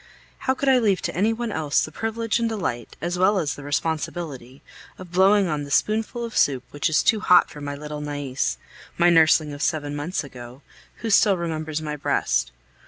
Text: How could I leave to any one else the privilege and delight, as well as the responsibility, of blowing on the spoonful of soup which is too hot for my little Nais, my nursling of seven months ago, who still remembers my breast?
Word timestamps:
How 0.49 0.55
could 0.55 0.67
I 0.67 0.79
leave 0.79 1.03
to 1.03 1.15
any 1.15 1.31
one 1.31 1.51
else 1.51 1.85
the 1.85 1.91
privilege 1.91 2.39
and 2.39 2.49
delight, 2.49 2.95
as 3.01 3.19
well 3.19 3.37
as 3.37 3.53
the 3.53 3.61
responsibility, 3.63 4.63
of 4.97 5.11
blowing 5.11 5.47
on 5.47 5.63
the 5.63 5.69
spoonful 5.69 6.25
of 6.25 6.35
soup 6.35 6.63
which 6.71 6.89
is 6.89 7.03
too 7.03 7.19
hot 7.19 7.51
for 7.51 7.61
my 7.61 7.75
little 7.75 8.01
Nais, 8.01 8.57
my 8.97 9.11
nursling 9.11 9.53
of 9.53 9.61
seven 9.61 9.95
months 9.95 10.23
ago, 10.23 10.63
who 11.05 11.11
still 11.11 11.37
remembers 11.37 11.83
my 11.83 11.95
breast? 11.95 12.51